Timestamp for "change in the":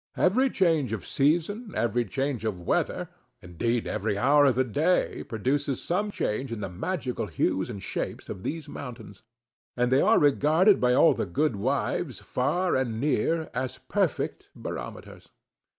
6.09-6.71